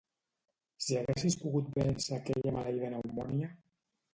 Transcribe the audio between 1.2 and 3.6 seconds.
pogut vèncer aquella maleïda pneumònia!